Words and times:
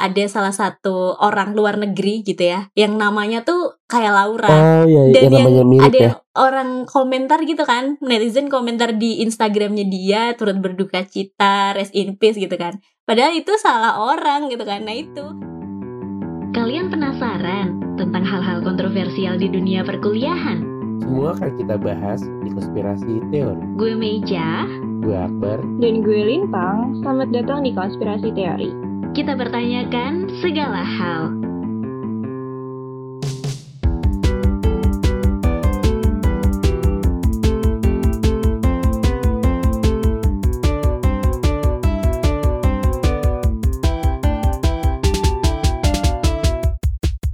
ada 0.00 0.24
salah 0.26 0.56
satu 0.56 1.20
orang 1.20 1.52
luar 1.52 1.76
negeri 1.76 2.24
gitu 2.24 2.40
ya, 2.40 2.72
yang 2.72 2.96
namanya 2.96 3.44
tuh 3.44 3.76
kayak 3.84 4.16
Laura. 4.16 4.48
Oh 4.48 4.84
iya, 4.88 5.02
iya 5.12 5.14
Dan 5.14 5.22
yang 5.22 5.32
yang 5.32 5.44
namanya 5.44 5.64
mirip 5.68 5.84
ada 5.84 5.98
ya. 5.98 6.02
yang 6.02 6.18
orang 6.34 6.70
komentar 6.88 7.38
gitu 7.44 7.64
kan, 7.68 8.00
netizen 8.00 8.48
komentar 8.48 8.96
di 8.96 9.20
Instagramnya 9.20 9.84
dia 9.84 10.32
turut 10.40 10.56
berduka 10.58 11.04
cita, 11.04 11.76
rest 11.76 11.92
in 11.92 12.16
peace 12.16 12.40
gitu 12.40 12.56
kan. 12.56 12.80
Padahal 13.04 13.36
itu 13.36 13.52
salah 13.60 14.00
orang 14.00 14.48
gitu 14.48 14.64
kan. 14.64 14.80
Nah 14.88 14.96
itu. 14.96 15.26
Kalian 16.50 16.90
penasaran 16.90 17.94
tentang 17.94 18.26
hal-hal 18.26 18.64
kontroversial 18.64 19.38
di 19.38 19.46
dunia 19.46 19.86
perkuliahan? 19.86 20.66
Semua 21.04 21.36
akan 21.36 21.52
kita 21.60 21.76
bahas 21.78 22.20
di 22.42 22.50
konspirasi 22.50 23.12
teori. 23.30 23.64
Gue 23.78 23.94
Meja, 23.94 24.66
Gue 25.00 25.16
Akbar. 25.16 25.64
Dan 25.80 26.04
gue 26.04 26.20
Lintang, 26.28 27.00
selamat 27.00 27.32
datang 27.32 27.64
di 27.64 27.72
Konspirasi 27.72 28.36
Teori. 28.36 28.89
Kita 29.10 29.34
bertanyakan 29.34 30.30
segala 30.38 30.86
hal. 30.86 31.34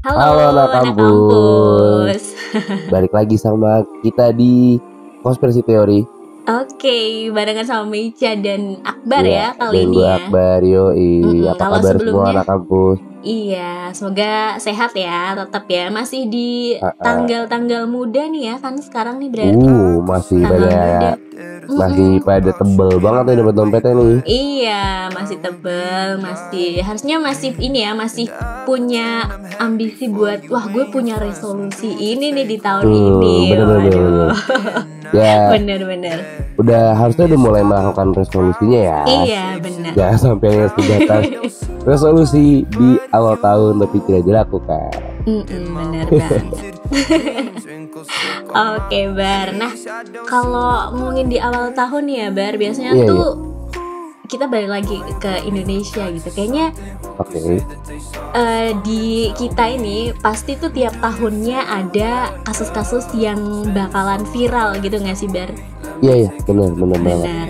Halo, 0.06 0.16
Halo, 0.16 0.42
anak 0.48 0.68
kampus. 0.72 0.96
kampus. 0.96 2.22
Balik 2.88 3.12
lagi 3.12 3.36
sama 3.36 3.84
kita 4.00 4.32
di 4.32 4.80
konspirasi 5.20 5.60
teori. 5.60 6.15
Oke, 6.46 7.26
barengan 7.34 7.66
sama 7.66 7.90
Meja 7.90 8.38
dan 8.38 8.78
Akbar 8.80 9.26
ya, 9.26 9.50
kali 9.58 9.82
dan 9.82 9.84
ini 9.84 9.98
ya. 9.98 10.14
Akbar, 10.22 10.60
yoi. 10.62 11.14
Mm-mm, 11.18 11.50
Apa 11.50 11.58
kalau 11.58 11.74
kabar 11.82 11.94
semua 11.98 12.24
anak 12.30 12.46
kampus? 12.46 12.98
Iya, 13.20 13.90
semoga 13.90 14.34
sehat 14.56 14.94
ya, 14.94 15.34
tetap 15.34 15.66
ya. 15.66 15.90
Masih 15.90 16.30
di 16.30 16.78
Ah, 16.78 16.86
ah. 16.86 17.02
tanggal-tanggal 17.02 17.90
muda 17.90 18.30
nih 18.30 18.54
ya, 18.54 18.62
kan 18.62 18.78
sekarang 18.78 19.18
nih 19.18 19.30
berarti. 19.34 19.66
Uh, 19.66 19.98
masih 20.00 20.38
muda. 20.38 20.54
pada 20.54 21.18
masih 21.66 22.10
Mm-mm. 22.14 22.22
pada 22.22 22.50
tebel 22.54 22.90
banget 22.96 23.22
nih 23.26 23.34
dompet 23.36 23.54
dompetnya 23.58 23.92
nih. 23.92 24.16
Iya, 24.22 24.84
masih 25.10 25.36
tebel, 25.42 26.08
masih 26.22 26.68
harusnya 26.78 27.16
masih 27.18 27.50
ini 27.58 27.78
ya, 27.82 27.92
masih 27.92 28.30
punya 28.62 29.26
ambisi 29.58 30.06
buat 30.06 30.46
wah 30.46 30.70
gue 30.70 30.86
punya 30.88 31.18
resolusi 31.18 31.90
ini 31.90 32.30
nih 32.30 32.46
di 32.46 32.56
tahun 32.62 32.86
Hmm, 32.86 32.94
ini. 33.18 33.36
bener, 33.50 33.66
bener, 33.66 33.82
bener. 33.82 34.30
Ya, 35.12 35.52
Bener-bener. 35.52 36.18
udah 36.56 36.94
harusnya 36.94 37.28
udah 37.28 37.40
mulai 37.40 37.62
melakukan 37.62 38.10
resolusinya 38.10 38.80
ya. 38.80 39.00
Iya, 39.04 39.44
bener. 39.60 39.92
Jangan 39.92 40.18
sampai 40.18 40.48
yang 40.50 40.70
sebatas 40.72 41.22
resolusi 41.82 42.46
di 42.66 42.88
awal 43.10 43.36
tahun 43.36 43.78
tapi 43.78 43.96
tidak 44.04 44.22
dilakukan. 44.24 44.90
Mm-mm, 45.26 45.62
bener 45.68 46.06
banget. 46.06 46.74
Oke, 48.76 49.00
Bar. 49.10 49.48
Nah, 49.52 49.72
kalau 50.24 50.92
ngomongin 50.92 51.26
di 51.28 51.38
awal 51.38 51.70
tahun 51.72 52.04
ya, 52.06 52.26
Bar, 52.30 52.54
biasanya 52.56 52.92
Iya, 52.94 53.06
tuh 53.06 53.26
kita 54.26 54.50
balik 54.50 54.70
lagi 54.70 54.98
ke 55.22 55.42
Indonesia 55.46 56.10
gitu. 56.10 56.28
Kayaknya 56.34 56.74
Oke. 57.16 57.62
eh, 58.34 58.70
di 58.82 59.30
kita 59.34 59.64
ini 59.72 60.12
pasti 60.18 60.58
tuh 60.58 60.70
tiap 60.74 60.94
tahunnya 61.00 61.64
ada 61.64 62.34
kasus-kasus 62.44 63.08
yang 63.16 63.70
bakalan 63.72 64.26
viral 64.34 64.76
gitu 64.82 64.98
nggak 64.98 65.18
sih, 65.18 65.30
Bar? 65.30 65.50
Iya, 66.04 66.26
iya, 66.26 66.30
benar, 66.44 66.70
benar 66.76 67.00
banget. 67.00 67.26
Benar. 67.26 67.48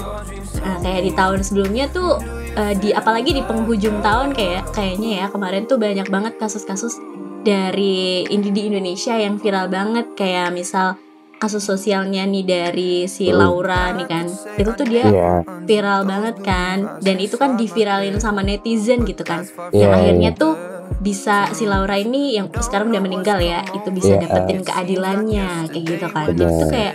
Nah, 0.62 0.76
kayak 0.82 1.02
di 1.02 1.12
tahun 1.14 1.40
sebelumnya 1.42 1.84
tuh 1.90 2.20
eh, 2.56 2.74
di 2.78 2.90
apalagi 2.94 3.34
di 3.34 3.42
penghujung 3.42 4.00
tahun 4.00 4.32
kayak 4.36 4.72
kayaknya 4.72 5.24
ya 5.24 5.26
kemarin 5.32 5.66
tuh 5.66 5.78
banyak 5.80 6.06
banget 6.08 6.38
kasus-kasus 6.38 6.98
dari 7.46 8.26
ini 8.26 8.50
di 8.50 8.62
Indonesia 8.66 9.14
yang 9.14 9.38
viral 9.38 9.70
banget 9.70 10.18
kayak 10.18 10.50
misal 10.50 10.98
kasus 11.36 11.62
sosialnya 11.62 12.24
nih 12.24 12.44
dari 12.44 12.92
si 13.06 13.28
Hmm. 13.28 13.38
Laura 13.38 13.92
nih 13.92 14.06
kan. 14.08 14.24
Itu 14.56 14.70
tuh 14.72 14.86
dia 14.86 15.04
Iya, 15.04 15.30
viral 15.64 16.00
banget 16.04 16.36
kan. 16.40 16.76
Dan 17.00 17.16
itu 17.20 17.36
kan 17.36 17.54
diviralin 17.54 18.16
sama 18.16 18.40
netizen 18.40 19.04
gitu 19.04 19.20
kan. 19.20 19.44
Yang 19.70 19.76
Iya, 19.76 19.88
akhirnya 19.92 20.30
tuh 20.32 20.52
bisa 20.96 21.50
si 21.50 21.66
Laura 21.66 21.98
ini 21.98 22.34
yang 22.34 22.48
sekarang 22.48 22.88
udah 22.88 23.02
meninggal 23.02 23.36
ya 23.38 23.60
itu 23.70 23.88
bisa 23.90 24.16
Iya, 24.16 24.22
dapetin 24.24 24.60
keadilannya 24.62 25.48
kayak 25.68 25.84
gitu 25.84 26.06
kan. 26.08 26.26
Jadi 26.32 26.42
tuh 26.42 26.68
kayak 26.70 26.94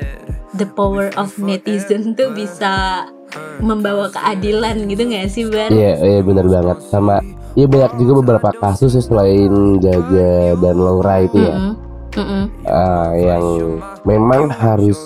the 0.52 0.68
power 0.68 1.14
of 1.16 1.32
netizen 1.38 2.18
tuh 2.18 2.34
bisa 2.34 3.06
membawa 3.60 4.12
keadilan 4.12 4.76
gitu 4.92 5.08
gak 5.08 5.30
sih 5.30 5.48
Bar? 5.48 5.72
iya, 5.72 5.96
iya 5.98 6.20
benar 6.20 6.44
banget. 6.46 6.78
Sama 6.90 7.22
Iya 7.52 7.68
banyak 7.68 8.00
juga 8.00 8.24
beberapa 8.24 8.50
kasus 8.56 8.96
ya 8.96 9.04
selain 9.04 9.52
Jaga 9.80 10.56
dan 10.56 10.76
Laura 10.80 11.20
itu 11.20 11.36
ya, 11.36 11.76
Mm-mm. 12.14 12.44
Mm-mm. 12.44 12.44
Ah, 12.66 13.12
yang 13.14 13.46
memang 14.04 14.50
harus 14.50 15.00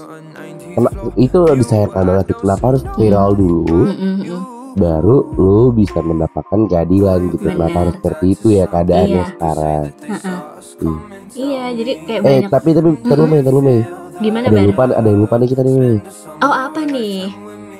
itu 1.15 1.39
disayangkan 1.53 2.03
banget. 2.03 2.35
Kenapa 2.35 2.63
harus 2.69 2.83
viral 2.93 3.31
dulu, 3.33 3.87
Mm-mm, 3.87 4.13
mm-mm. 4.19 4.41
baru 4.73 5.17
lu 5.33 5.71
bisa 5.71 5.99
mendapatkan 5.99 6.65
keadilan 6.65 7.19
gitu. 7.29 7.45
Kenapa 7.45 7.63
Benar. 7.69 7.79
harus 7.81 7.93
seperti 7.95 8.25
itu 8.29 8.47
ya 8.51 8.65
keadaannya 8.65 9.15
Iya. 9.15 9.29
sekarang? 9.31 9.83
Ha-ha. 10.03 10.33
Hmm. 10.75 10.97
Iya 11.31 11.63
jadi 11.71 11.91
kayak 12.01 12.19
Eh 12.19 12.23
banyak 12.25 12.49
tapi 12.49 12.69
tapi 12.71 12.89
terus 13.01 13.25
Mei, 13.25 13.41
terus 13.41 13.61
Mei. 13.61 13.79
gimana 14.17 14.45
Ada 14.47 14.55
yang 14.55 14.67
lupa, 14.67 14.83
ada 14.87 15.07
yang 15.07 15.21
lupa 15.21 15.35
nih 15.35 15.47
kita 15.47 15.61
nih. 15.61 15.97
Oh 16.41 16.51
apa 16.51 16.81
nih? 16.83 17.31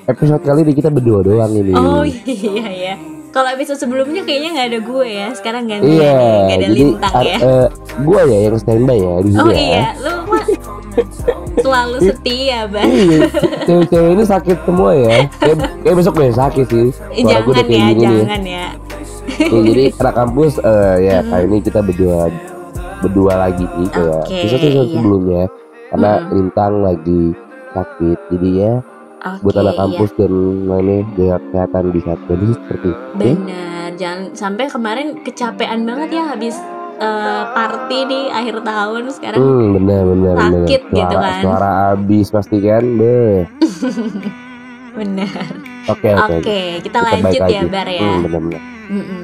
Episode 0.05 0.43
kali 0.43 0.61
ini 0.61 0.73
kita 0.73 0.87
berdua 0.87 1.19
doang 1.19 1.51
ini. 1.51 1.73
Oh 1.73 2.03
iya 2.07 2.67
ya. 2.71 2.95
Kalau 3.35 3.49
episode 3.51 3.75
sebelumnya 3.75 4.23
kayaknya 4.23 4.49
nggak 4.49 4.67
ada 4.69 4.79
gue 4.79 5.05
ya. 5.05 5.27
Sekarang 5.33 5.63
gantian 5.65 5.91
Iya, 5.91 6.15
nih, 6.15 6.39
nggak 6.39 6.55
ada 6.55 6.63
jadi 6.63 6.71
lintang 6.73 7.13
ya. 7.19 7.37
eh, 7.37 7.67
gua 7.99 8.21
ya 8.23 8.37
yang 8.41 8.55
standby 8.55 8.95
ya 8.97 9.13
di 9.19 9.29
sini 9.29 9.41
Oh 9.41 9.49
ya. 9.49 9.59
iya, 9.59 9.85
lu 9.99 10.11
mah 10.25 10.45
selalu 11.57 11.97
setia, 12.01 12.59
Bar. 12.65 12.83
Iya, 12.85 13.19
cewek-cewek 13.65 14.09
ini 14.09 14.23
sakit 14.23 14.57
semua 14.63 14.91
ya. 14.93 15.15
Kayak, 15.35 15.57
kayak 15.81 15.95
besok 15.95 16.13
gue 16.15 16.31
sakit 16.31 16.65
sih. 16.65 16.87
Eh, 17.11 17.21
Suara 17.21 17.43
udah 17.43 17.55
jangan 17.57 17.67
ya, 17.67 17.83
gini 17.85 17.91
nih. 17.91 18.15
jangan 18.17 18.41
ya. 18.41 18.65
Ya, 19.35 19.59
jadi 19.61 19.83
anak 19.99 20.15
kampus 20.15 20.53
eh, 20.57 20.95
ya 21.01 21.17
kali 21.21 21.43
ini 21.45 21.57
kita 21.59 21.79
berdua 21.81 22.17
berdua 22.97 23.33
lagi 23.37 23.65
nih 23.67 23.89
kayak 23.89 24.23
Oke, 24.23 24.37
episode 24.39 24.63
iya. 24.63 24.83
sebelumnya 24.87 25.43
karena 25.85 26.11
Mm. 26.15 26.29
Lintang 26.31 26.73
lagi 26.81 27.21
sakit. 27.71 28.17
Jadi 28.31 28.49
ya 28.55 28.73
Oke, 29.25 29.41
buat 29.41 29.55
anak 29.57 29.73
iya. 29.73 29.81
kampus 29.81 30.11
dan 30.21 30.33
lainnya 30.69 30.97
jaga 31.17 31.37
kesehatan 31.41 31.83
di 31.89 31.99
saat 32.05 32.19
kondisi 32.29 32.53
seperti 32.53 32.87
itu. 32.93 33.01
Benar, 33.17 33.89
jangan 33.97 34.19
sampai 34.37 34.65
kemarin 34.69 35.07
kecapean 35.25 35.79
banget 35.81 36.09
ya 36.13 36.23
habis 36.29 36.55
eh, 37.01 37.43
party 37.49 37.99
di 38.05 38.19
akhir 38.29 38.55
tahun 38.61 39.01
sekarang. 39.09 39.39
Hmm, 39.41 39.65
benar 39.81 40.01
benar. 40.05 40.35
Sakit 40.37 40.81
gitu 40.93 41.01
Suara- 41.09 41.25
kan. 41.25 41.41
Suara 41.41 41.69
habis 41.89 42.27
pasti 42.29 42.57
kan. 42.61 42.83
Beh. 42.85 43.39
Benar. 44.95 45.27
Oke 45.91 46.07
Oke, 46.15 46.39
oke. 46.39 46.59
kita, 46.87 46.97
balik 47.03 47.27
lanjut 47.27 47.41
ya, 47.51 47.61
lagi. 47.61 47.67
Bar 47.67 47.87
ya. 47.91 47.99
Hmm, 47.99 48.21
benar 48.23 48.41
benar. 48.47 48.61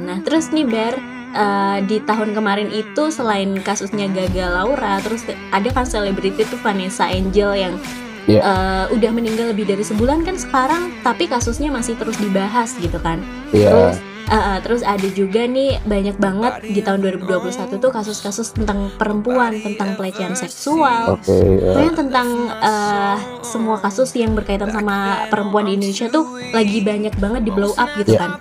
Nah, 0.04 0.18
terus 0.20 0.52
nih 0.52 0.68
Bar, 0.68 0.96
eh, 1.32 1.78
di 1.88 1.98
tahun 2.04 2.36
kemarin 2.36 2.70
itu 2.76 3.04
selain 3.08 3.56
kasusnya 3.64 4.12
Gaga 4.12 4.52
Laura, 4.52 5.00
terus 5.00 5.24
ada 5.32 5.70
kan 5.72 5.88
selebriti 5.88 6.44
tuh 6.44 6.60
Vanessa 6.60 7.08
Angel 7.08 7.56
yang 7.56 7.80
Iya. 8.26 8.42
eh, 8.42 8.86
udah 8.94 9.12
meninggal 9.12 9.50
lebih 9.50 9.66
dari 9.66 9.82
sebulan 9.82 10.22
kan 10.22 10.38
sekarang, 10.38 10.94
tapi 11.02 11.26
kasusnya 11.26 11.70
masih 11.70 11.96
terus 11.96 12.16
dibahas 12.16 12.74
gitu 12.76 12.98
kan. 12.98 13.18
Iya. 13.50 13.70
Terus 13.72 13.98
eh, 14.32 14.58
terus 14.64 14.82
ada 14.82 15.08
juga 15.12 15.44
nih 15.44 15.82
banyak 15.84 16.16
banget 16.16 16.54
di 16.64 16.80
tahun 16.80 17.04
2021 17.04 17.52
tuh 17.78 17.92
kasus-kasus 17.92 18.56
tentang 18.56 18.88
perempuan, 18.96 19.59
tentang 19.59 20.00
pelecehan 20.00 20.34
seksual. 20.34 21.20
Oke. 21.20 21.34
ya. 21.34 21.76
Pokoknya 21.76 21.94
tentang 21.98 22.28
eh, 22.48 23.18
semua 23.42 23.76
kasus 23.78 24.14
yang 24.14 24.32
berkaitan 24.32 24.72
sama 24.72 25.28
perempuan 25.28 25.68
di 25.68 25.76
Indonesia 25.76 26.08
tuh 26.08 26.24
lagi 26.53 26.80
banyak 26.80 27.18
banget 27.18 27.42
di 27.44 27.52
blow 27.52 27.74
up 27.76 27.90
gitu 27.98 28.16
Iya. 28.16 28.22
kan. 28.22 28.32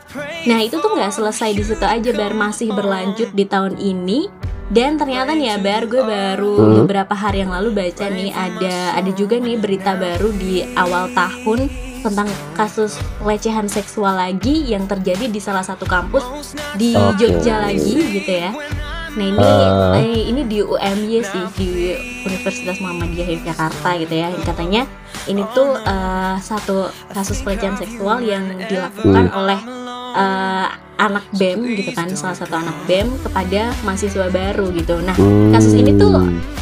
Nah 0.46 0.58
itu 0.60 0.78
tuh 0.78 0.90
nggak 0.92 1.10
selesai 1.10 1.50
di 1.52 1.64
situ 1.64 1.82
aja, 1.82 2.10
Bar 2.12 2.32
masih 2.32 2.70
berlanjut 2.70 3.32
di 3.32 3.44
tahun 3.44 3.74
ini. 3.76 4.28
Dan 4.70 4.94
ternyata 4.96 5.34
nih 5.34 5.46
ya 5.48 5.56
Bar, 5.58 5.82
gue 5.84 5.98
baru 5.98 6.54
Hmm. 6.56 6.74
beberapa 6.80 7.10
hari 7.12 7.42
yang 7.42 7.50
lalu 7.50 7.74
baca 7.74 8.06
nih 8.06 8.30
ada 8.30 8.94
ada 8.94 9.10
juga 9.10 9.34
nih 9.36 9.58
berita 9.58 9.98
baru 9.98 10.30
di 10.30 10.62
awal 10.72 11.10
tahun 11.10 11.66
tentang 12.00 12.24
kasus 12.54 12.94
pelecehan 13.18 13.66
seksual 13.66 14.14
lagi 14.14 14.64
yang 14.64 14.86
terjadi 14.86 15.26
di 15.26 15.36
salah 15.36 15.60
satu 15.60 15.84
kampus 15.84 16.54
di 16.74 16.94
Oke. 16.94 17.18
Jogja 17.18 17.60
lagi 17.60 17.98
gitu 18.14 18.30
ya. 18.30 18.54
Nah 19.10 19.26
ini 19.26 19.42
Ah. 19.42 19.98
eh, 19.98 20.22
ini 20.24 20.46
di 20.46 20.62
UMY 20.62 21.18
sih 21.20 21.44
di 21.58 21.68
Universitas 22.22 22.78
Muhammadiyah 22.78 23.26
Yogyakarta 23.28 23.90
gitu 23.98 24.14
ya. 24.14 24.30
Yang 24.30 24.44
katanya 24.46 24.82
ini 25.26 25.42
tuh 25.50 25.74
eh, 25.76 26.34
satu 26.38 26.86
kasus 27.10 27.42
pelecehan 27.42 27.74
seksual 27.74 28.22
yang 28.22 28.46
dilakukan 28.64 29.34
oleh 29.34 29.58
eh, 30.10 30.66
anak 31.00 31.24
BEM 31.32 31.64
gitu 31.74 31.90
kan 31.90 32.12
salah 32.12 32.36
satu 32.36 32.52
anak 32.54 32.76
BEM 32.84 33.08
kepada 33.24 33.72
mahasiswa 33.82 34.28
baru 34.28 34.68
gitu 34.76 35.00
nah 35.00 35.16
Hmm. 35.16 35.52
kasus 35.52 35.72
ini 35.74 35.96
tuh 35.96 36.16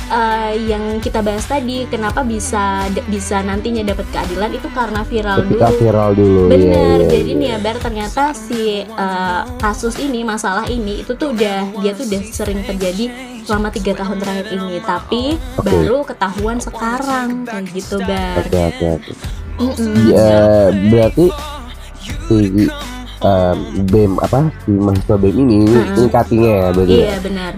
eh, 0.09 0.55
yang 0.67 0.99
kita 0.99 1.21
bahas 1.21 1.45
tadi 1.45 1.85
kenapa 1.87 2.23
bisa 2.23 2.87
bisa 3.07 3.43
nantinya 3.43 3.83
dapat 3.83 4.07
keadilan 4.09 4.51
itu 4.51 4.69
karena 4.71 5.01
viral 5.03 5.43
ketika 5.43 5.67
dulu 5.69 5.79
viral 5.79 6.11
dulu 6.15 6.41
iya, 6.41 6.51
Bener, 6.51 6.99
iya, 6.99 7.09
jadi 7.09 7.31
iya. 7.31 7.39
nih 7.39 7.49
ya 7.49 7.59
Bar 7.59 7.77
ternyata 7.79 8.23
si 8.31 8.63
eh, 8.83 9.41
kasus 9.59 9.99
ini, 9.99 10.23
masalah 10.23 10.67
ini 10.67 11.03
itu 11.03 11.13
tuh 11.13 11.35
udah 11.35 11.59
dia 11.79 11.93
tuh 11.93 12.07
udah 12.07 12.23
sering 12.31 12.63
terjadi 12.63 13.05
selama 13.43 13.69
tiga 13.69 13.97
tahun 13.97 14.17
terakhir 14.19 14.47
ini, 14.53 14.77
tapi 14.85 15.23
Oke. 15.57 15.65
baru 15.65 15.99
ketahuan 16.05 16.59
sekarang 16.59 17.29
kayak 17.45 17.65
gitu 17.73 17.97
Bar. 17.99 18.45
oke 18.45 18.59
oke 18.71 18.87
oke 18.95 19.13
Mm-mm. 19.59 20.15
ya 20.15 20.39
berarti 20.87 21.27
si 22.29 22.69
BEM 23.85 24.13
apa 24.19 24.39
si 24.61 24.71
mahasiswa 24.71 25.17
BEM 25.17 25.37
ini 25.37 25.57
Mm-mm. 25.65 25.97
ini 25.97 26.07
cuttingnya 26.07 26.53
ya 26.53 26.67
berarti 26.71 26.93
ya? 26.93 27.03
Iya 27.05 27.17
benar. 27.21 27.53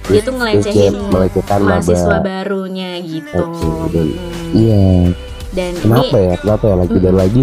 Terus- 0.00 0.10
Dia 0.10 0.22
tuh 0.22 0.34
ngelecehin 0.34 0.92
melecehkan 1.06 1.60
mahasiswa 1.60 2.08
maba. 2.08 2.18
barunya 2.22 2.90
gitu. 3.00 3.36
Oke, 3.36 3.66
dan- 3.90 4.14
Mm. 4.14 4.50
iya 4.52 4.84
Dan 5.50 5.72
kenapa 5.76 6.16
ini 6.16 6.24
ya 6.24 6.34
kenapa 6.36 6.64
ya 6.64 6.76
lagi 6.76 6.96
dan 6.96 7.14
lagi 7.16 7.42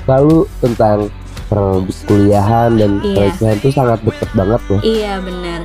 selalu 0.00 0.36
tentang 0.58 0.98
perkuliahan 1.46 2.70
dan 2.74 2.90
Iya. 3.00 3.14
pelecehan 3.16 3.56
itu 3.56 3.68
sangat 3.70 3.98
deket 4.00 4.30
banget 4.32 4.60
loh 4.64 4.80
iya 4.82 5.12
benar. 5.18 5.60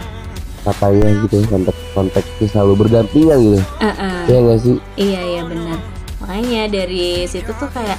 katanya 0.60 1.08
gitu 1.24 1.40
konteks 1.48 1.80
konteksnya 1.90 2.48
selalu 2.48 2.74
berdampingan 2.78 3.40
gitu 3.40 3.60
Uh-uh. 3.80 4.20
ya 4.28 4.38
nggak 4.38 4.60
sih 4.60 4.76
Iya 4.96 5.22
iya 5.26 5.42
benar. 5.44 5.78
Makanya 6.20 6.62
dari 6.70 7.08
situ 7.26 7.48
tuh 7.50 7.70
kayak 7.70 7.96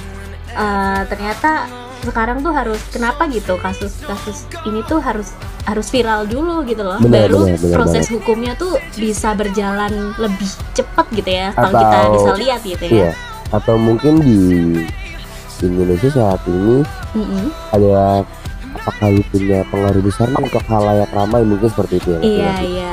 eh, 0.47 0.99
ternyata 1.05 1.65
sekarang 2.01 2.41
tuh 2.41 2.53
harus 2.53 2.81
kenapa 2.89 3.29
gitu 3.29 3.55
kasus-kasus 3.61 4.49
ini 4.65 4.81
tuh 4.89 4.99
harus 5.01 5.31
harus 5.65 5.87
viral 5.93 6.25
dulu 6.25 6.65
gitu 6.65 6.81
loh. 6.81 6.97
Benar, 6.97 7.29
Baru 7.29 7.45
benar, 7.45 7.59
benar 7.61 7.75
proses 7.77 8.05
hukumnya 8.09 8.53
tuh 8.57 8.75
bisa 8.97 9.37
berjalan 9.37 10.13
lebih 10.17 10.49
cepat 10.73 11.05
gitu 11.13 11.29
ya. 11.29 11.53
Kalau 11.53 11.71
kita 11.77 11.97
bisa 12.17 12.31
lihat 12.37 12.61
gitu 12.65 12.85
ya. 12.89 12.93
iya 12.93 13.11
atau 13.51 13.75
mungkin 13.75 14.23
di 14.23 14.39
Indonesia 15.61 16.09
saat 16.09 16.41
ini 16.47 16.81
Mm-mm. 17.13 17.45
ada 17.75 18.23
apakah 18.73 19.07
lu 19.09 19.21
punya 19.27 19.61
pengaruh 19.67 19.99
besar 19.99 20.27
nih 20.27 20.41
untuk 20.41 20.63
halayak 20.63 21.09
ramai 21.09 21.41
mungkin 21.41 21.67
seperti 21.67 21.97
itu 21.97 22.09
ya 22.09 22.19
Iya 22.19 22.49
sih? 22.55 22.67
iya. 22.71 22.91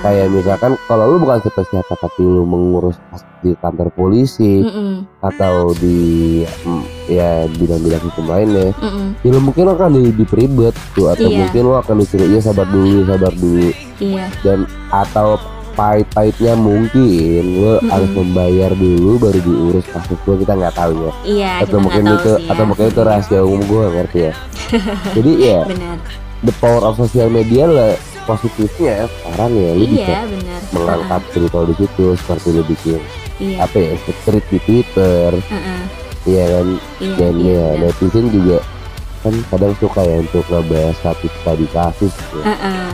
kayak 0.00 0.26
misalkan 0.28 0.72
kalau 0.84 1.04
lu 1.06 1.16
bukan 1.18 1.38
siapa 1.38 1.62
siapa 1.64 1.92
tapi 1.96 2.20
lu 2.20 2.42
mengurus 2.42 2.96
di 3.40 3.56
kantor 3.56 3.88
polisi 3.90 4.60
Mm-mm. 4.60 5.08
atau 5.18 5.72
di 5.74 5.98
mm, 6.44 6.82
ya 7.08 7.48
bidang-bidang 7.48 8.04
hukum 8.04 8.26
lainnya 8.26 8.68
Mm-mm. 8.74 9.16
ya 9.18 9.30
lu 9.30 9.40
mungkin 9.40 9.62
lu 9.64 9.72
akan 9.72 9.90
di, 9.92 10.02
diperibet 10.12 10.74
tuh 10.92 11.08
atau 11.08 11.24
Iya. 11.24 11.38
mungkin 11.40 11.62
lu 11.62 11.74
akan 11.74 11.94
disuruh 11.98 12.26
iya 12.26 12.40
sabar 12.40 12.66
dulu 12.66 12.98
sabar 13.04 13.32
dulu 13.32 13.68
Iya. 13.96 14.24
dan 14.42 14.58
atau 14.88 15.40
pahit-pahitnya 15.80 16.52
mungkin 16.54 17.40
lu 17.56 17.72
Mm-mm. 17.72 17.88
harus 17.88 18.10
membayar 18.12 18.70
dulu 18.70 19.16
baru 19.16 19.40
diurus 19.40 19.86
kasus 19.88 20.20
gua 20.22 20.36
kita 20.36 20.52
nggak 20.52 20.76
tahu 20.76 20.92
ya 21.00 21.12
Iya. 21.24 21.52
atau 21.64 21.78
mungkin 21.80 22.04
itu 22.04 22.30
sih 22.30 22.44
ya. 22.44 22.50
atau 22.52 22.64
mungkin 22.64 22.84
itu 22.86 23.00
rahasia 23.00 23.40
umum 23.40 23.64
nggak 23.64 23.92
ngerti 23.96 24.18
ya 24.20 24.32
jadi 25.16 25.32
ya 25.34 25.60
Benar. 25.64 25.96
the 26.42 26.52
power 26.60 26.82
of 26.82 26.94
social 26.94 27.28
media 27.28 27.64
lah 27.64 27.96
positifnya 28.22 29.08
sekarang 29.08 29.52
ya 29.54 29.70
lu 29.72 29.84
bisa 29.86 30.04
Iya 30.04 30.20
benar. 30.28 30.60
mengangkat 30.70 31.22
cerita 31.32 31.58
di 31.64 31.74
situ 31.74 32.04
seperti 32.14 32.48
lu 32.52 32.62
bikin 32.68 33.00
Iya. 33.40 33.56
apa 33.64 33.76
ya 33.80 33.90
street 33.96 34.46
di 34.46 34.58
Twitter 34.60 35.30
Ha-ha. 35.48 35.76
iya 36.28 36.44
kan 36.50 36.66
Iya. 37.00 37.14
dan 37.16 37.34
iya, 37.34 37.56
ya 37.56 37.64
benar. 37.72 37.88
netizen 37.88 38.26
juga 38.28 38.58
kan 39.20 39.34
kadang 39.48 39.72
suka 39.76 40.00
ya 40.00 40.16
untuk 40.18 40.44
ngebahas 40.46 40.92
statistika 40.94 41.52
di 41.52 41.66
kasus 41.68 42.12
ya. 42.34 42.44
Heeh. 42.46 42.88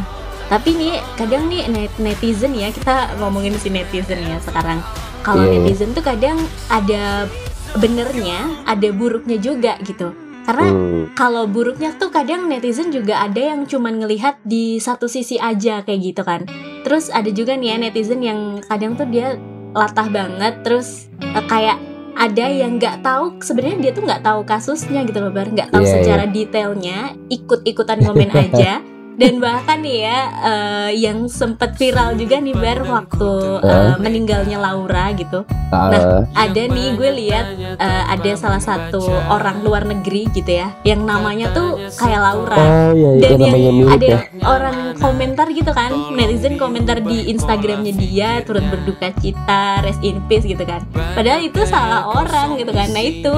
Tapi 0.46 0.68
nih 0.72 0.94
kadang 1.14 1.46
nih 1.46 1.66
net- 1.66 1.98
netizen 1.98 2.54
ya 2.54 2.70
kita 2.70 3.18
ngomongin 3.18 3.54
si 3.54 3.66
netizen 3.66 4.20
ya 4.20 4.38
sekarang. 4.38 4.78
Kalau 5.20 5.42
Iya, 5.42 5.50
iya. 5.50 5.58
netizen 5.60 5.90
tuh 5.90 6.00
kadang 6.00 6.38
ada 6.68 7.26
benernya, 7.74 8.38
ada 8.62 8.88
buruknya 8.90 9.36
juga 9.36 9.74
gitu. 9.82 10.14
Karena 10.42 10.70
Hmm, 10.70 11.10
kalau 11.12 11.44
buruknya 11.44 11.90
tuh 11.92 12.08
kadang 12.08 12.46
netizen 12.46 12.88
juga 12.88 13.18
ada 13.20 13.42
yang 13.44 13.66
cuman 13.66 13.98
ngelihat 13.98 14.38
di 14.40 14.78
satu 14.78 15.06
sisi 15.06 15.34
aja 15.36 15.82
kayak 15.82 16.00
gitu 16.04 16.22
kan. 16.22 16.46
Terus 16.82 17.10
ada 17.10 17.26
juga 17.28 17.58
nih 17.58 17.74
ya 17.74 17.76
netizen 17.80 18.22
yang 18.22 18.40
kadang 18.62 18.94
tuh 18.94 19.04
dia 19.04 19.34
latah 19.74 20.06
banget 20.06 20.62
terus 20.62 21.10
eh, 21.20 21.44
kayak 21.44 21.76
ada 22.16 22.48
yang 22.48 22.78
nggak 22.78 23.02
tahu 23.02 23.36
sebenarnya 23.42 23.78
dia 23.82 23.92
tuh 23.92 24.06
nggak 24.06 24.22
tahu 24.22 24.40
kasusnya 24.42 25.04
gitu 25.04 25.18
loh 25.18 25.28
bar 25.28 25.44
nggak 25.46 25.68
tahu 25.68 25.84
Iya, 25.84 25.92
secara 25.92 26.24
detailnya 26.24 26.98
ikut-ikutan 27.28 28.00
komen 28.00 28.30
aja 28.46 28.80
dan 29.16 29.40
bahkan 29.40 29.80
nih 29.80 30.04
ya 30.04 30.18
eh, 30.44 30.90
yang 31.00 31.24
sempet 31.26 31.72
viral 31.80 32.14
juga 32.20 32.36
nih 32.36 32.52
bar 32.52 32.84
waktu 32.84 33.32
eh, 33.64 33.94
meninggalnya 33.96 34.60
Laura 34.60 35.10
gitu. 35.16 35.48
Ah, 35.72 36.22
ada 36.36 36.62
nih 36.68 36.94
gue 36.94 37.10
lihat 37.16 37.46
eh, 37.80 38.04
ada 38.12 38.30
salah 38.36 38.60
satu 38.60 39.02
orang 39.32 39.64
luar 39.64 39.88
negeri 39.88 40.28
gitu 40.36 40.60
ya 40.60 40.70
yang 40.84 41.02
namanya 41.02 41.50
tuh 41.56 41.80
kayak 41.96 42.20
Laura. 42.20 42.56
Oh 42.60 42.90
iya 42.92 43.10
iya 43.16 43.28
dan 43.32 43.38
namanya 43.40 43.58
yang 43.58 43.76
mirip 43.80 43.96
ada 43.96 44.06
ya. 44.06 44.18
orang 44.44 44.76
komentar 45.00 45.46
gitu 45.50 45.72
kan 45.72 45.90
netizen 46.12 46.54
komentar 46.60 47.00
di 47.00 47.32
Instagramnya 47.32 47.92
dia 47.96 48.28
turut 48.44 48.64
berduka 48.68 49.10
cita 49.18 49.80
rest 49.80 50.04
in 50.04 50.20
peace 50.28 50.44
gitu 50.44 50.62
kan. 50.62 50.84
Padahal 51.16 51.40
itu 51.40 51.64
salah 51.64 52.04
orang 52.12 52.60
gitu 52.60 52.70
kan. 52.70 52.92
Nah 52.92 53.00
itu 53.02 53.32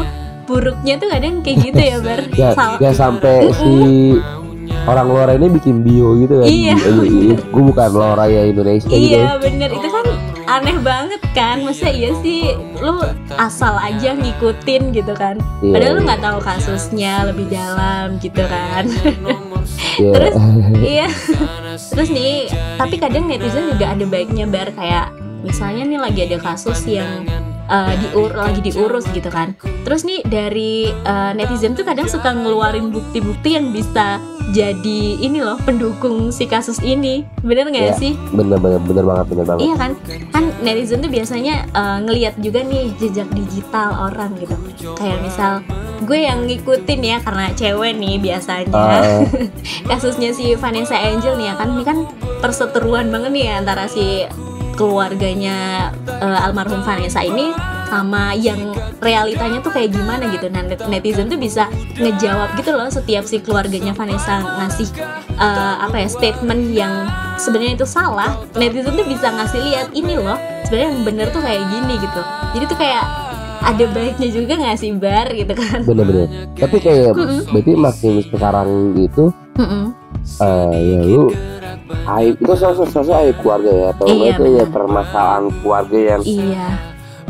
buruknya 0.49 0.97
tuh 0.97 1.13
kadang 1.13 1.45
kayak 1.45 1.59
gitu 1.61 1.81
ya 1.81 1.97
bar 2.01 2.21
Salah- 2.57 2.81
ya 2.81 2.91
sampai 2.97 3.53
si 3.53 3.73
orang 4.89 5.07
luar 5.09 5.29
ini 5.37 5.47
bikin 5.53 5.85
bio 5.85 6.17
gitu 6.17 6.41
kan. 6.41 6.49
Iya, 6.49 6.75
gue 7.37 7.63
bukan 7.73 7.91
Laura 7.93 8.25
ya 8.25 8.49
Indonesia 8.49 8.89
gitu 8.89 8.97
Iya 8.97 9.37
bener. 9.37 9.69
Itu 9.69 9.89
kan 9.93 10.07
aneh 10.49 10.77
banget 10.81 11.23
kan. 11.37 11.61
Masa 11.61 11.93
iya 11.93 12.11
sih 12.25 12.57
lu 12.81 13.05
asal 13.37 13.77
aja 13.77 14.17
ngikutin 14.17 14.83
gitu 14.97 15.13
kan. 15.13 15.37
Iya, 15.61 15.73
padahal 15.77 15.93
lu 15.93 16.01
iya. 16.01 16.07
nggak 16.09 16.23
tahu 16.25 16.39
kasusnya 16.41 17.13
lebih 17.29 17.47
dalam 17.53 18.17
gitu 18.19 18.43
kan. 18.49 18.85
Iya. 20.01 20.11
terus 20.17 20.35
iya. 20.97 21.09
Terus 21.77 22.09
nih 22.09 22.49
tapi 22.81 22.97
kadang 22.97 23.29
netizen 23.29 23.69
juga 23.77 23.93
ada 23.93 24.05
baiknya 24.09 24.49
bar. 24.49 24.73
Kayak 24.73 25.13
misalnya 25.45 25.85
nih 25.85 26.01
lagi 26.01 26.21
ada 26.33 26.39
kasus 26.41 26.81
yang 26.89 27.29
eh, 27.69 27.93
diur 28.01 28.33
lagi 28.33 28.65
diurus 28.65 29.05
gitu 29.13 29.29
kan. 29.29 29.53
Terus 29.85 30.09
nih 30.09 30.25
dari 30.25 30.89
eh, 30.89 31.33
netizen 31.37 31.77
tuh 31.77 31.85
kadang 31.85 32.09
suka 32.09 32.33
ngeluarin 32.33 32.89
bukti-bukti 32.89 33.61
yang 33.61 33.69
bisa 33.69 34.17
jadi 34.49 35.01
ini 35.19 35.39
loh 35.39 35.61
pendukung 35.61 36.29
si 36.29 36.45
kasus 36.45 36.81
ini. 36.81 37.23
Bener 37.41 37.69
nggak 37.69 37.85
Iya. 37.85 37.95
sih? 37.95 38.13
bener 38.31 38.57
bener 38.57 38.81
bener 38.81 39.05
banget 39.05 39.27
bener 39.29 39.45
banget. 39.45 39.61
Iya 39.61 39.75
kan, 39.77 39.91
kan 40.31 40.45
netizen 40.61 40.99
tuh 40.99 41.09
biasanya 41.09 41.69
eh, 41.69 41.99
ngelihat 42.03 42.35
juga 42.39 42.61
nih 42.63 42.97
jejak 42.97 43.29
digital 43.31 44.09
orang 44.09 44.33
gitu. 44.37 44.57
Kayak 44.95 45.21
misal 45.21 45.53
gue 45.99 46.19
yang 46.19 46.47
ngikutin 46.47 47.01
ya 47.03 47.17
karena 47.21 47.53
cewek 47.53 47.93
nih 47.95 48.17
biasanya. 48.17 48.73
Ah, 48.73 49.21
kasusnya 49.91 50.33
si 50.33 50.55
Vanessa 50.55 50.97
Angel 50.97 51.37
nih 51.37 51.47
ya 51.47 51.55
kan? 51.55 51.69
Ini 51.75 51.85
kan 51.85 51.99
perseteruan 52.39 53.11
banget 53.11 53.31
nih 53.31 53.45
ya 53.45 53.55
antara 53.59 53.85
si 53.85 54.25
keluarganya 54.79 55.91
eh, 56.09 56.39
almarhum 56.41 56.81
Vanessa 56.81 57.21
ini 57.21 57.51
sama 57.89 58.37
yang 58.37 58.61
realitanya 59.01 59.59
tuh 59.59 59.73
kayak 59.73 59.91
gimana 59.91 60.29
gitu. 60.29 60.47
Nah 60.49 60.63
net- 60.63 60.87
netizen 60.87 61.27
tuh 61.27 61.37
bisa 61.37 61.67
ngejawab 61.97 62.53
gitu 62.55 62.71
loh 62.73 62.89
setiap 62.89 63.25
si 63.25 63.41
keluarganya 63.41 63.93
Vanessa 63.93 64.45
ngasih 64.61 64.89
eh, 65.35 65.75
apa 65.81 65.97
ya 65.99 66.09
statement 66.09 66.63
yang 66.71 66.93
sebenarnya 67.37 67.81
itu 67.81 67.87
salah. 67.89 68.37
Netizen 68.55 68.93
tuh 68.93 69.07
bisa 69.09 69.33
ngasih 69.33 69.61
lihat 69.65 69.89
ini 69.93 70.15
loh 70.15 70.37
sebenarnya 70.65 70.89
yang 70.93 71.03
bener 71.03 71.27
tuh 71.33 71.41
kayak 71.41 71.65
gini 71.67 71.95
gitu. 71.97 72.21
Jadi 72.55 72.65
tuh 72.69 72.79
kayak 72.79 73.05
ada 73.59 73.85
baiknya 73.91 74.29
juga 74.31 74.53
nggak 74.55 74.79
sih 74.79 74.95
bar 74.95 75.27
gitu 75.35 75.51
kan? 75.51 75.83
bener 75.83 76.05
bener 76.07 76.27
tapi 76.55 76.79
kayak 76.79 77.11
Mm-mm. 77.11 77.43
berarti 77.51 77.73
makin 77.75 78.13
sekarang 78.23 78.69
gitu 78.95 79.35
Mm-mm. 79.59 79.85
eh 80.39 80.79
ya 80.79 81.01
lu 81.03 81.35
aib 82.07 82.39
itu 82.39 82.55
salah 82.55 82.87
satu 82.87 83.11
aib 83.19 83.35
keluarga 83.43 83.71
ya 83.71 83.87
atau 83.91 84.07
Iya, 84.07 84.31
itu 84.31 84.45
ya 84.63 84.65
permasalahan 84.71 85.45
keluarga 85.59 85.99
yang 85.99 86.21
Iya, 86.23 86.67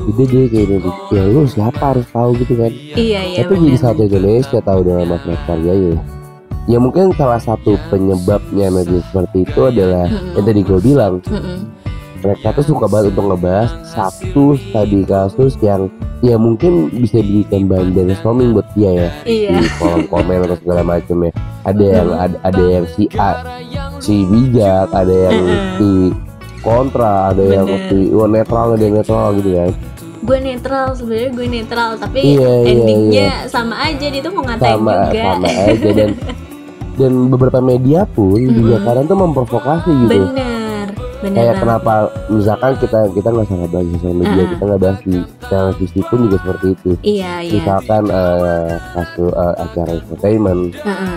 itu 0.08 0.22
dia 0.24 0.44
kayak 0.48 0.66
gitu 0.80 1.12
ya 1.12 1.22
lu 1.28 1.44
siapa 1.44 1.84
harus 1.92 2.06
tahu 2.08 2.32
gitu 2.40 2.56
kan. 2.56 2.72
Iya 2.96 3.20
iya 3.28 3.38
tapi 3.44 3.60
jadi 3.60 3.78
satu 3.78 4.00
Indonesia 4.08 4.58
tahu 4.64 4.80
dengan 4.80 5.04
masalah 5.12 5.38
keluarganya 5.44 6.00
ya 6.68 6.78
mungkin 6.80 7.12
salah 7.16 7.40
satu 7.40 7.80
penyebabnya 7.88 8.68
media 8.68 9.00
seperti 9.08 9.44
itu 9.44 9.60
adalah 9.64 10.04
Mm-mm. 10.04 10.36
yang 10.36 10.44
tadi 10.44 10.60
gue 10.64 10.80
bilang. 10.80 11.14
Mm-mm. 11.24 11.58
mereka 12.18 12.50
tuh 12.50 12.74
suka 12.74 12.90
banget 12.90 13.14
untuk 13.14 13.30
ngebahas 13.30 13.70
satu 13.94 14.58
tadi 14.74 15.06
kasus 15.06 15.54
yang 15.62 15.86
ya 16.18 16.34
mungkin 16.34 16.90
bisa 16.90 17.22
dijadikan 17.22 17.70
bahan 17.70 17.94
brainstorming 17.94 18.58
buat 18.58 18.66
dia 18.74 18.90
ya. 18.90 19.10
Iya, 19.22 19.50
di 19.62 19.66
kolom 19.78 20.02
komen 20.10 20.50
atau 20.50 20.58
segala 20.58 20.82
macam 20.82 21.16
ya. 21.22 21.30
Ada 21.62 21.84
yang 21.86 22.08
ada, 22.18 22.36
ada 22.42 22.62
yang 22.66 22.84
si 22.90 23.06
A 23.14 23.32
si 24.02 24.26
bijak 24.26 24.90
ada 24.90 25.14
yang 25.14 25.38
Mm-mm. 25.46 25.74
si 25.78 25.88
kontra 26.58 27.30
ada 27.30 27.44
yang 27.46 27.66
si 27.86 28.10
wah, 28.10 28.26
netral 28.26 28.74
ada 28.74 28.82
yang 28.82 28.98
netral 28.98 29.30
gitu 29.38 29.50
kan 29.54 29.70
gue 30.28 30.38
netral 30.38 30.86
sebenarnya 30.92 31.30
gue 31.32 31.46
netral 31.48 31.90
tapi 31.96 32.18
Iya, 32.30 32.36
iya, 32.36 32.68
endingnya 32.68 33.28
sama 33.46 33.74
aja 33.82 34.06
dia 34.06 34.20
tuh 34.20 34.30
mau 34.30 34.44
ngatain 34.44 34.68
sama 34.70 34.92
juga. 35.06 35.22
sama 35.26 35.48
aja 35.48 35.90
dan 35.90 36.10
dan 36.98 37.12
beberapa 37.28 37.60
media 37.60 38.00
pun 38.04 38.36
juga 38.36 38.76
Mm-mm. 38.76 38.84
kadang 38.84 39.04
tuh 39.06 39.16
memprovokasi 39.16 39.90
gitu 40.04 40.28
bener 40.28 40.86
bener 41.18 41.34
kayak 41.34 41.46
banget. 41.48 41.60
kenapa 41.60 41.92
misalkan 42.28 42.72
kita 42.76 42.98
kita 43.10 43.28
nggak 43.28 43.46
salah 43.46 43.68
bahas 43.68 43.86
sosial 43.88 44.14
media 44.14 44.34
Uh-uh. 44.36 44.50
kita 44.52 44.62
nggak 44.64 44.80
bahas 44.80 44.98
di 45.02 45.16
televisi 45.42 46.00
pun 46.04 46.18
juga 46.20 46.36
seperti 46.38 46.66
itu 46.68 46.90
iya 47.02 47.32
iya 47.40 47.52
misalkan 47.54 48.02
eh, 48.04 48.72
kasus 48.92 49.30
eh, 49.32 49.54
acara 49.58 49.92
entertainment 49.96 50.62
Heeh. 50.76 51.16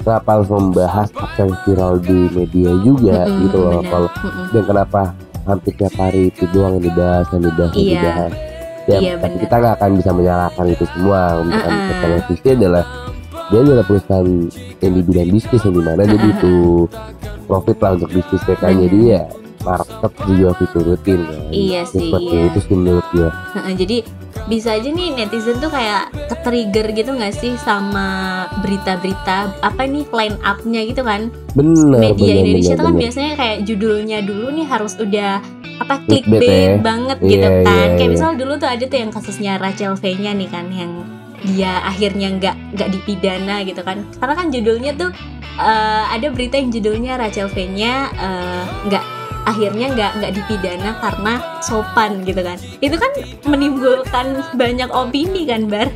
kenapa 0.00 0.28
harus 0.30 0.48
membahas 0.48 1.08
apa 1.12 1.34
yang 1.38 1.52
viral 1.62 1.94
di 1.98 2.18
media 2.30 2.70
juga 2.80 3.18
Mm-mm, 3.22 3.40
gitu 3.42 3.58
loh 3.58 3.80
kalau 3.82 4.08
Mm-mm. 4.14 4.46
dan 4.50 4.62
kenapa 4.62 5.00
hampir 5.42 5.72
tiap 5.74 5.94
hari 5.96 6.22
itu 6.28 6.44
doang 6.48 6.76
yang 6.76 6.84
dibahas 6.86 7.26
yang 7.30 7.42
dibahas 7.42 7.72
yang 7.72 7.82
Iya. 7.82 7.94
dibahas 7.98 8.32
ya 8.86 8.98
Iya, 8.98 9.12
tapi 9.16 9.34
bener. 9.36 9.42
kita 9.46 9.54
nggak 9.58 9.74
akan 9.78 9.90
bisa 9.94 10.10
menyalahkan 10.10 10.66
itu 10.68 10.84
semua 10.90 11.20
misalkan 11.42 11.72
Uh-uh. 11.72 12.00
televisi 12.02 12.48
adalah 12.50 12.84
dia 13.52 13.60
adalah 13.60 13.84
perusahaan 13.84 14.28
yang 14.80 14.92
di 14.92 15.02
bidang 15.04 15.30
bisnis 15.30 15.62
yang 15.62 15.74
di 15.74 15.82
mana 15.84 16.02
dia 16.02 16.12
Uh-uh. 16.12 16.24
butuh 16.26 16.64
profit 17.44 17.76
lah 17.78 17.90
untuk 17.94 18.10
bisnis 18.10 18.42
mereka 18.42 18.66
jadi 18.70 18.98
ya 19.04 19.22
market 19.62 20.12
juga 20.26 20.50
diturutin 20.60 21.20
kan 21.24 21.40
Iya 21.50 21.72
Ya, 21.72 21.82
sih, 21.88 22.10
seperti 22.10 22.34
iya. 22.34 22.46
itu 22.50 22.58
sih 22.62 22.74
menurut 22.74 23.06
gue 23.14 23.28
jadi 23.78 23.96
bisa 24.50 24.74
aja 24.74 24.88
nih 24.90 25.14
netizen 25.14 25.62
tuh 25.62 25.70
kayak 25.70 26.10
ke-trigger 26.26 26.86
gitu 26.92 27.10
nggak 27.14 27.34
sih 27.36 27.54
sama 27.62 28.06
berita-berita 28.60 29.54
apa 29.62 29.82
nih 29.86 30.02
line 30.10 30.36
up-nya 30.42 30.80
gitu 30.82 31.02
kan 31.06 31.30
bener 31.54 31.94
media 31.94 32.32
bener, 32.34 32.42
Indonesia 32.42 32.74
bener, 32.74 32.78
tuh 32.80 32.84
kan 32.84 32.94
bener. 32.94 33.02
biasanya 33.06 33.32
kayak 33.38 33.56
judulnya 33.62 34.18
dulu 34.26 34.46
nih 34.50 34.66
harus 34.66 34.92
udah 34.98 35.32
apa 35.80 35.94
Clickbait 36.06 36.42
ya. 36.42 36.78
banget 36.78 37.18
Iya, 37.22 37.28
gitu 37.30 37.46
kan 37.46 37.54
iya, 37.54 37.86
kayak 37.94 37.98
iya. 37.98 38.06
misal 38.10 38.30
dulu 38.34 38.52
tuh 38.58 38.68
ada 38.70 38.84
tuh 38.84 38.98
yang 38.98 39.10
kasusnya 39.10 39.52
Rachel 39.58 39.94
V-nya 39.98 40.32
nih 40.34 40.48
kan 40.50 40.66
yang 40.70 40.92
dia 41.42 41.82
akhirnya 41.82 42.28
nggak 42.38 42.56
nggak 42.78 42.88
dipidana 42.94 43.66
gitu 43.66 43.82
kan 43.82 44.06
karena 44.18 44.34
kan 44.38 44.46
judulnya 44.54 44.92
tuh 44.94 45.10
eh, 45.58 46.04
ada 46.06 46.26
berita 46.30 46.54
yang 46.54 46.70
judulnya 46.70 47.18
Rachel 47.18 47.50
V-nya 47.50 47.92
eh, 48.14 48.64
nggak 48.90 49.04
akhirnya 49.42 49.86
nggak 49.90 50.10
nggak 50.18 50.32
dipidana 50.34 50.90
karena 50.98 51.34
sopan 51.60 52.22
gitu 52.22 52.40
kan. 52.40 52.56
Itu 52.78 52.96
kan 52.96 53.10
menimbulkan 53.46 54.26
banyak 54.54 54.90
opini 54.90 55.44
kan 55.44 55.66
bar? 55.66 55.88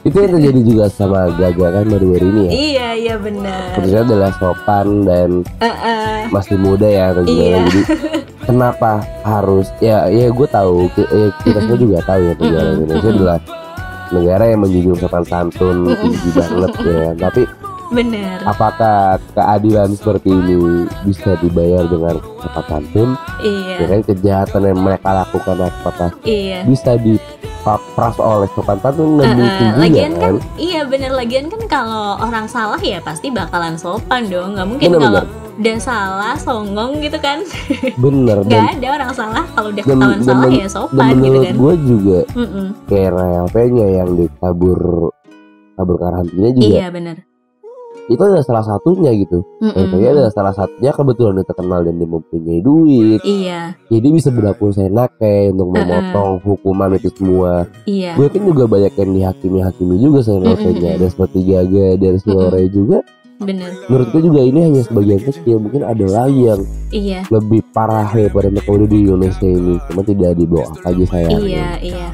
Itu 0.00 0.16
yang 0.16 0.32
terjadi 0.32 0.60
juga 0.64 0.84
sama 0.88 1.28
Gaga 1.36 1.76
kan 1.76 1.84
baru-baru 1.84 2.26
ini 2.32 2.40
ya? 2.40 2.50
Iya 2.50 2.88
iya 2.96 3.14
benar. 3.20 3.76
Ternyata 3.76 4.04
adalah 4.08 4.32
sopan 4.40 4.86
dan 5.04 5.30
Eh, 5.60 5.68
eh, 5.68 6.18
masih 6.32 6.56
muda 6.56 6.88
ya 6.88 7.12
tentunya 7.12 7.44
Iya. 7.44 7.58
jadi 7.68 7.80
kenapa 8.40 8.90
harus 9.22 9.68
ya 9.78 10.08
ya 10.08 10.32
gue 10.32 10.48
tahu 10.48 10.88
ya, 10.96 11.28
kita 11.44 11.58
semua 11.60 11.76
juga 11.76 11.98
tahu 12.02 12.20
ya 12.24 12.32
negara 12.32 12.68
Indonesia 12.72 13.10
adalah 13.12 13.38
negara 14.10 14.44
yang 14.48 14.60
menjunjung 14.64 14.96
sopan 14.98 15.24
santun 15.28 15.76
tinggi 15.92 16.30
banget 16.32 16.72
ya. 16.80 17.08
Tapi 17.20 17.42
benar 17.90 18.38
apakah 18.46 19.18
keadilan 19.34 19.90
seperti 19.98 20.30
ini 20.30 20.86
bisa 21.02 21.34
dibayar 21.42 21.84
dengan 21.90 22.16
santun? 22.70 23.18
Ya 23.42 23.50
iya 23.50 23.86
kan 23.86 24.00
kejahatan 24.06 24.62
yang 24.62 24.78
mereka 24.80 25.08
lakukan 25.10 25.56
apakah 25.58 26.10
iya. 26.22 26.62
bisa 26.64 26.96
dipapras 26.96 28.16
oleh 28.16 28.48
sopan 28.54 28.78
santun 28.80 29.18
mungkin 29.18 29.38
eh, 29.42 29.58
juga 29.58 29.76
lagian 29.76 30.12
kan 30.16 30.22
kan? 30.22 30.34
iya 30.56 30.80
bener. 30.86 31.10
Lagian 31.12 31.46
kan 31.50 31.62
kalau 31.66 32.16
orang 32.22 32.46
salah 32.46 32.80
ya 32.80 33.02
pasti 33.02 33.28
bakalan 33.28 33.74
sopan 33.76 34.30
dong. 34.30 34.56
Nggak 34.56 34.66
mungkin 34.70 34.88
Bener, 34.88 35.02
kalau 35.02 35.22
udah 35.60 35.78
salah 35.82 36.34
songong 36.40 37.02
gitu 37.04 37.18
kan. 37.20 37.44
Bener 38.04 38.38
dan 38.46 38.48
nggak 38.48 38.68
ada 38.80 38.88
orang 39.02 39.12
salah. 39.12 39.44
Kalau 39.52 39.68
udah 39.74 39.84
Dan- 39.84 39.98
ketahuan 39.98 40.18
dan 40.18 40.24
salah 40.24 40.46
men- 40.46 40.54
ya 40.54 40.60
dan 40.60 40.72
sopan 40.72 41.08
gitu 41.10 41.20
menurut 41.20 41.44
kan. 41.44 41.54
gue 41.56 41.74
juga 41.84 42.18
Mm-mm. 42.38 42.66
kayak 42.88 43.10
RLP-nya 43.12 43.86
yang 44.00 44.10
dikabur 44.16 44.80
kabur 45.80 45.96
karantina 45.96 46.48
juga 46.52 46.76
iya 46.76 46.86
bener 46.92 47.16
itu 48.10 48.22
adalah 48.26 48.42
salah 48.42 48.64
satunya 48.66 49.14
gitu. 49.14 49.46
Mm-mm. 49.62 49.86
RLP 49.86 50.02
adalah 50.02 50.32
salah 50.34 50.50
satunya 50.50 50.90
kebetulan 50.90 51.38
dia 51.38 51.46
terkenal 51.46 51.80
dan 51.86 51.94
dia 51.94 52.08
mempunyai 52.10 52.60
duit. 52.60 53.20
Iya. 53.22 53.78
Jadi 53.86 54.08
bisa 54.10 54.28
berlaku 54.34 54.74
seenaknya 54.74 55.54
untuk 55.54 55.68
memotong 55.78 56.42
hukuman 56.42 56.98
itu 56.98 57.08
semua. 57.14 57.70
Iya. 57.86 58.18
Gue 58.18 58.26
kan 58.26 58.42
juga 58.42 58.66
banyak 58.66 58.92
yang 58.98 59.10
dihakimi-hakimi 59.14 59.94
juga 60.02 60.18
Mm-mm, 60.26 60.42
RLP-nya 60.42 60.90
mm-mm. 60.90 61.00
dan 61.06 61.08
seperti 61.14 61.38
Gaga 61.46 61.88
dan 62.02 62.14
si 62.18 62.26
Mm-mm. 62.26 62.38
Lore 62.42 62.62
juga. 62.74 62.98
Bener. 63.40 63.72
Menurut 63.88 64.08
gue 64.12 64.22
juga 64.26 64.40
ini 64.44 64.58
hanya 64.68 64.82
sebagian 64.84 65.20
kecil. 65.24 65.56
Mungkin 65.62 65.80
ada 65.86 66.06
lagi 66.10 66.40
yang 66.50 66.60
iya. 66.92 67.24
lebih 67.30 67.62
parah 67.72 68.10
daripada 68.10 68.52
mereka 68.52 68.68
udah 68.74 68.88
di 68.90 68.98
Indonesia 69.06 69.48
ini. 69.48 69.74
Cuma 69.88 70.02
tidak 70.04 70.36
dibawa 70.36 70.68
aja 70.82 71.04
sayangnya 71.08 71.40
iya 71.40 71.70
iya. 71.80 72.08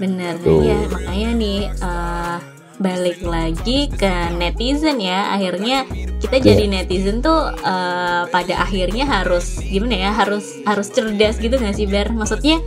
Bener. 0.00 0.32
Tuh. 0.40 0.64
iya 0.64 0.78
makanya 0.88 1.30
nih 1.36 1.58
eh, 1.68 2.36
balik 2.80 3.20
lagi 3.20 3.92
ke 3.92 4.12
netizen 4.34 4.98
ya. 4.98 5.36
Akhirnya 5.36 5.84
kita 6.18 6.40
Iya. 6.40 6.44
jadi 6.52 6.64
netizen 6.66 7.20
tuh 7.20 7.52
eh, 7.52 8.22
pada 8.28 8.54
akhirnya 8.64 9.04
harus 9.04 9.60
gimana 9.60 9.96
ya 9.96 10.10
harus 10.16 10.58
harus 10.64 10.88
cerdas 10.88 11.36
gitu 11.36 11.54
nggak 11.60 11.76
sih 11.76 11.86
Ber? 11.86 12.08
Maksudnya 12.10 12.64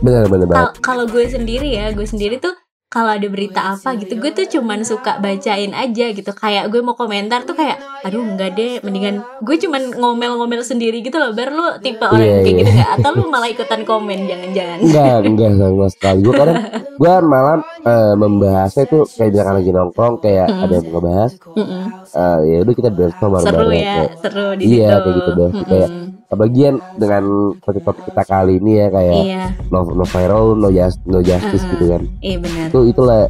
kalau 0.80 1.04
gue 1.10 1.26
sendiri 1.26 1.74
ya 1.74 1.90
gue 1.90 2.06
sendiri 2.06 2.38
tuh 2.38 2.54
kalau 2.94 3.10
ada 3.10 3.26
berita 3.26 3.74
apa 3.74 3.98
gitu 3.98 4.14
gue 4.14 4.30
tuh 4.30 4.46
cuman 4.48 4.80
suka 4.80 5.18
bacain 5.18 5.74
aja 5.74 6.06
gitu 6.08 6.30
kayak 6.30 6.70
gue 6.70 6.78
mau 6.78 6.94
komentar 6.94 7.42
tuh 7.42 7.52
kayak 7.52 7.74
aduh 8.00 8.22
enggak 8.22 8.54
deh 8.54 8.78
mendingan 8.80 9.26
gue 9.40 9.56
cuman 9.58 9.90
ngomel-ngomel 9.90 10.62
sendiri 10.62 11.02
gitu 11.02 11.16
loh 11.16 11.34
ber 11.34 11.50
lu 11.50 11.74
tipe 11.80 12.00
orang 12.00 12.22
Iya, 12.22 12.36
kayak 12.38 12.46
iya. 12.46 12.60
gitu 12.60 12.70
nggak 12.72 12.90
atau 12.94 13.10
lu 13.12 13.24
malah 13.34 13.48
ikutan 13.48 13.80
komen 13.82 14.18
jangan-jangan 14.24 14.78
Enggak, 14.80 15.18
enggak 15.28 15.50
sama 15.52 15.86
sekali. 15.88 16.18
Gue 16.20 16.34
kadang 16.34 16.58
gue 16.94 17.12
malam 17.20 17.58
eh, 17.82 18.14
membahasnya 18.14 18.82
itu 18.84 18.98
kayak 19.10 19.30
misalkan 19.32 19.54
lagi 19.56 19.70
nongkrong 19.72 20.14
kayak 20.20 20.46
Mm. 20.46 20.60
ada 20.60 20.72
yang 20.72 20.84
mau 20.84 20.92
ngebahas, 20.94 21.32
Mm-mm. 21.50 21.82
eh, 22.12 22.38
ya 22.44 22.56
udah 22.60 22.74
kita 22.74 22.88
brainstorm 22.88 23.30
seru 23.32 23.34
bareng-bareng 23.34 23.72
ya 23.74 23.94
kayak 23.96 24.12
seru 24.20 24.46
di 24.54 24.62
Iya, 24.62 24.70
situ 24.86 25.00
kayak 25.00 25.14
gitu 25.14 25.30
deh. 25.32 25.48
Mm-mm. 25.48 25.64
Kayak 25.64 25.88
bagian 26.32 26.80
dengan 26.96 27.54
topik-topik 27.60 28.08
kita 28.10 28.22
kali 28.24 28.56
ini 28.58 28.80
ya 28.80 28.86
kayak 28.88 29.14
iya 29.22 29.44
no, 29.68 29.84
no 29.84 30.02
viral, 30.02 30.56
no, 30.56 30.72
just, 30.72 30.98
no 31.04 31.20
justice 31.20 31.62
Mm-mm. 31.62 31.72
gitu 31.76 31.84
kan. 31.92 32.02
iya 32.24 32.36
benar 32.40 32.66
Itu 32.72 32.80
itulah 32.88 33.22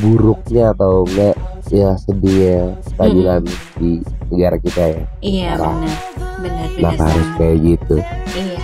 buruknya 0.00 0.64
atau 0.72 1.04
enggak 1.06 1.34
ya 1.66 1.98
sedihnya 1.98 2.78
keadilan 2.94 3.42
di 3.76 3.98
negara 4.30 4.56
kita 4.62 4.82
ya. 4.94 5.02
iya 5.18 5.50
benar 5.58 5.96
benar 6.38 6.66
benar 6.78 6.94
harus 7.10 7.28
kayak 7.36 7.56
gitu? 7.62 7.96
Iya. 8.32 8.55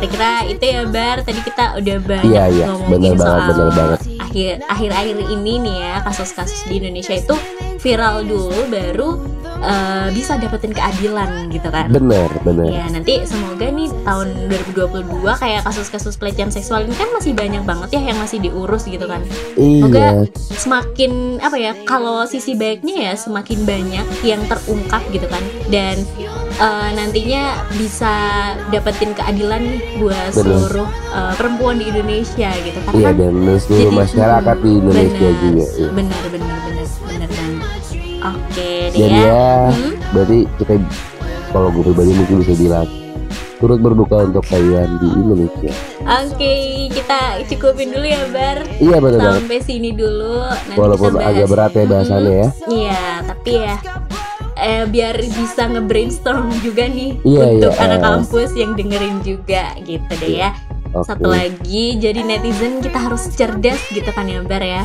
Kira-kira 0.00 0.30
itu 0.46 0.64
ya 0.64 0.80
Bar. 0.86 1.16
Tadi 1.20 1.40
kita 1.40 1.64
udah 1.76 1.96
banyak 2.00 2.24
Iya, 2.26 2.44
iya. 2.48 2.64
ngomongin 2.66 3.12
Bener 3.12 3.16
banget, 3.16 3.20
soal 3.20 3.48
bener 3.52 3.70
banget. 3.70 4.00
akhir 4.20 4.54
akhir-akhir 4.64 5.16
ini 5.28 5.52
nih 5.58 5.76
ya 5.76 5.94
kasus-kasus 6.00 6.64
di 6.64 6.78
Indonesia 6.78 7.12
itu 7.12 7.34
viral 7.76 8.22
dulu 8.22 8.62
baru 8.68 9.08
eh, 9.60 10.08
bisa 10.10 10.38
dapetin 10.38 10.70
keadilan 10.70 11.50
gitu 11.50 11.66
kan. 11.66 11.90
Bener, 11.90 12.30
bener. 12.40 12.70
Ya 12.70 12.86
nanti 12.86 13.20
semoga 13.24 13.66
nih 13.66 13.90
tahun 14.00 14.28
2022 14.46 15.04
kayak 15.34 15.66
kasus-kasus 15.66 16.14
pelecehan 16.14 16.48
seksual 16.48 16.86
ini 16.86 16.94
kan 16.94 17.10
masih 17.10 17.34
banyak 17.34 17.60
banget 17.60 17.88
ya 17.92 18.02
yang 18.06 18.18
masih 18.18 18.38
diurus 18.38 18.86
gitu 18.86 19.04
kan. 19.04 19.20
Semoga 19.52 19.98
Iya, 19.98 20.30
semakin 20.54 21.12
apa 21.40 21.56
ya 21.56 21.72
kalau 21.82 22.22
sisi 22.24 22.54
baiknya 22.54 23.10
ya 23.10 23.14
semakin 23.14 23.64
banyak 23.64 24.06
yang 24.22 24.40
terungkap 24.46 25.02
gitu 25.10 25.26
kan 25.26 25.42
dan 25.68 25.98
eh, 26.60 26.88
nantinya 26.92 27.42
bisa 27.72 28.12
dapetin 28.68 29.10
keadilan 29.12 29.62
nih 29.62 29.80
buat 29.96 30.30
Bener. 30.30 30.36
seluruh 30.36 30.88
eh, 31.10 31.32
perempuan 31.34 31.76
di 31.76 31.86
Indonesia 31.86 32.50
gitu 32.54 32.78
iya 32.92 33.08
kan 33.08 33.14
dan 33.16 33.34
seluruh 33.58 33.82
jadi- 33.86 33.98
masyarakat 33.98 34.56
di 34.58 34.70
Indonesia 34.74 35.16
benar, 35.26 35.42
juga. 35.42 35.64
iya. 35.72 35.88
benar 35.90 36.22
benar 36.26 36.56
benar 36.62 36.86
benar 37.02 37.28
banget 37.30 37.62
oke 38.20 38.70
deh 38.86 38.86
Jadi 38.92 39.16
ya 39.16 39.26
ya, 39.26 39.48
Hmm? 39.70 39.92
berarti 40.10 40.38
kita 40.54 40.72
kalau 41.50 41.68
gue 41.70 41.82
pribadi 41.82 42.12
mungkin 42.12 42.36
bisa 42.40 42.54
bilang 42.54 42.88
turut 43.56 43.76
berduka 43.78 44.16
untuk 44.22 44.40
keadilan 44.42 44.88
di 44.96 45.08
Indonesia. 45.14 45.72
oke 46.00 46.54
kita 46.90 47.18
cukupin 47.46 47.88
dulu 47.90 48.06
ya 48.06 48.20
bar 48.28 48.58
Iya 48.78 48.96
benar 48.98 49.18
banget. 49.18 49.36
sampai 49.38 49.58
sini 49.60 49.90
dulu 49.92 50.40
nanti 50.40 50.76
Walaupun 50.76 51.10
bahas. 51.12 51.28
agak 51.30 51.46
berat 51.46 51.72
ya 51.74 51.84
bahasannya 51.86 52.32
ya. 52.34 52.48
Iya, 52.66 53.00
tapi 53.26 53.52
ya 53.58 53.76
eh, 54.60 54.84
biar 54.84 55.16
bisa 55.18 55.66
nge-brainstorm 55.66 56.52
juga 56.60 56.84
nih 56.84 57.16
Iya, 57.20 57.44
untuk 57.50 57.72
iya, 57.72 57.82
anak 57.82 58.00
kampus 58.00 58.50
yang 58.52 58.72
dengerin 58.72 59.16
juga 59.20 59.64
gitu 59.80 60.12
deh 60.14 60.32
ya. 60.38 60.50
Oke, 60.90 61.06
Satu 61.06 61.30
lagi, 61.30 61.94
jadi 61.96 62.20
netizen 62.20 62.78
kita 62.78 62.98
harus 63.00 63.30
cerdas 63.30 63.78
gitu 63.88 64.10
kan 64.10 64.26
ya 64.26 64.42
Bar 64.42 64.60
ya. 64.60 64.82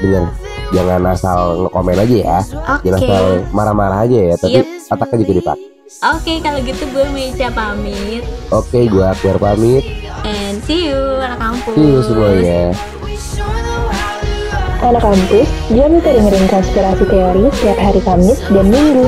benar. 0.00 0.32
Jangan 0.72 1.02
asal 1.06 1.38
ngekomen 1.62 1.98
aja 1.98 2.16
ya. 2.16 2.38
Oke. 2.70 2.88
Jangan 2.88 2.98
asal 2.98 3.24
marah-marah 3.52 3.98
aja 4.02 4.18
ya. 4.24 4.34
Tapi 4.34 4.58
Yep. 4.58 4.66
otaknya 4.88 5.16
juga 5.20 5.32
dipakai. 5.36 5.64
Oke, 6.08 6.32
kalau 6.40 6.58
gitu 6.58 6.84
gue 6.88 7.04
Meja 7.12 7.52
pamit 7.52 8.24
Oke, 8.48 8.88
gue 8.88 9.04
Akbar 9.04 9.36
pamit. 9.36 9.84
and 10.24 10.56
see 10.64 10.88
you 10.88 10.96
anak 11.20 11.36
kampus. 11.36 11.74
See 11.74 11.84
you 11.84 12.00
semuanya. 12.00 12.72
Anak 14.82 14.98
kampus, 14.98 15.46
jangan 15.70 15.94
lupa 15.94 16.10
dengerin 16.10 16.46
konspirasi 16.50 17.04
teori 17.06 17.46
setiap 17.54 17.78
hari 17.78 18.02
Kamis 18.02 18.42
dan 18.50 18.66
Minggu. 18.66 19.06